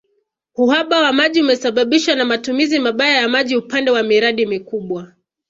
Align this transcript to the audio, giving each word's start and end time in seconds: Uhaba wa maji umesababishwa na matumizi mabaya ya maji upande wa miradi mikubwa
Uhaba 0.55 1.01
wa 1.01 1.13
maji 1.13 1.41
umesababishwa 1.41 2.15
na 2.15 2.25
matumizi 2.25 2.79
mabaya 2.79 3.21
ya 3.21 3.29
maji 3.29 3.55
upande 3.55 3.91
wa 3.91 4.03
miradi 4.03 4.45
mikubwa 4.45 5.13